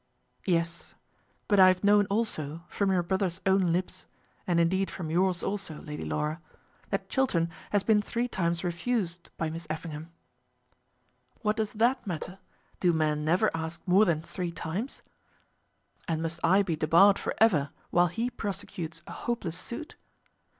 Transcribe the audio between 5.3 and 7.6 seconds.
also, Lady Laura, that Chiltern